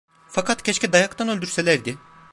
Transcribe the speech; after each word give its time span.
Fakat 0.29 0.63
keşke 0.63 0.93
dayaktan 0.93 1.29
öldürselerdi! 1.29 1.97